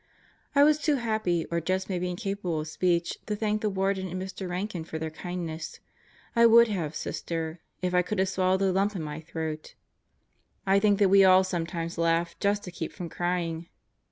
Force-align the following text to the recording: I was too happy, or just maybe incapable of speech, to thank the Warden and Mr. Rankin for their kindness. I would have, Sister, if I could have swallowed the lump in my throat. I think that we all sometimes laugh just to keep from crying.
I 0.55 0.63
was 0.63 0.79
too 0.79 0.95
happy, 0.95 1.45
or 1.51 1.61
just 1.61 1.87
maybe 1.87 2.09
incapable 2.09 2.61
of 2.61 2.67
speech, 2.67 3.19
to 3.27 3.35
thank 3.35 3.61
the 3.61 3.69
Warden 3.69 4.07
and 4.07 4.19
Mr. 4.19 4.49
Rankin 4.49 4.83
for 4.83 4.97
their 4.97 5.11
kindness. 5.11 5.79
I 6.35 6.47
would 6.47 6.69
have, 6.69 6.95
Sister, 6.95 7.59
if 7.83 7.93
I 7.93 8.01
could 8.01 8.17
have 8.17 8.27
swallowed 8.29 8.61
the 8.61 8.73
lump 8.73 8.95
in 8.95 9.03
my 9.03 9.19
throat. 9.21 9.75
I 10.65 10.79
think 10.79 10.97
that 10.97 11.09
we 11.09 11.23
all 11.23 11.43
sometimes 11.43 11.99
laugh 11.99 12.35
just 12.39 12.63
to 12.63 12.71
keep 12.71 12.91
from 12.91 13.09
crying. 13.09 13.67